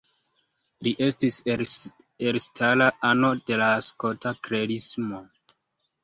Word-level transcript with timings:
Li 0.85 0.91
estis 1.07 1.35
elstara 2.29 2.87
ano 3.09 3.29
de 3.49 3.59
la 3.63 3.67
Skota 3.89 4.33
Klerismo. 4.49 5.21